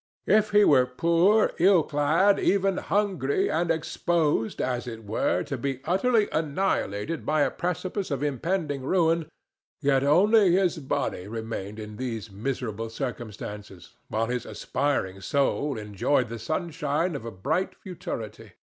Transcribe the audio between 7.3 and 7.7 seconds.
a